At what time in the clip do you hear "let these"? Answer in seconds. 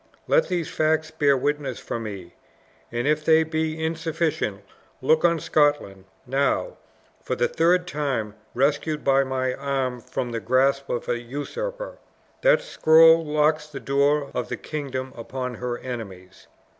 0.27-0.67